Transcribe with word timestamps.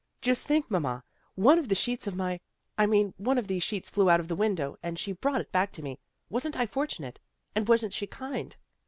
"Just 0.29 0.47
think, 0.47 0.71
mamma! 0.71 1.03
One 1.35 1.59
of 1.59 1.67
the 1.69 1.75
sheets 1.75 2.07
of 2.07 2.15
my 2.15 2.39
I 2.75 2.87
mean 2.87 3.13
one 3.17 3.37
of 3.37 3.45
these 3.47 3.61
sheets 3.61 3.87
flew 3.87 4.09
out 4.09 4.19
of 4.19 4.27
the 4.29 4.35
window, 4.35 4.79
and 4.81 4.97
she 4.97 5.11
brought 5.11 5.41
it 5.41 5.51
back 5.51 5.71
to 5.73 5.83
me. 5.83 5.99
Wasn't 6.27 6.57
I 6.57 6.65
fortunate? 6.65 7.19
And 7.55 7.67
wasn't 7.67 7.93
she 7.93 8.07
kind? 8.07 8.55